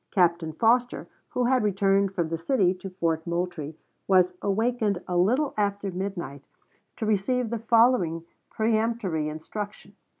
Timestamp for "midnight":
5.91-6.43